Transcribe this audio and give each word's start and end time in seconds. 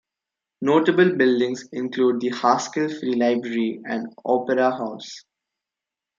Notable 0.63 1.15
buildings 1.15 1.69
include 1.71 2.21
the 2.21 2.29
Haskell 2.29 2.89
Free 2.89 3.13
Library 3.13 3.81
and 3.85 4.07
Opera 4.25 4.75
House. 4.75 5.25